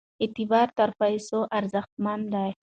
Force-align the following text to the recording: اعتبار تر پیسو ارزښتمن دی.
اعتبار 0.21 0.67
تر 0.77 0.89
پیسو 0.99 1.39
ارزښتمن 1.57 2.19
دی. 2.33 2.49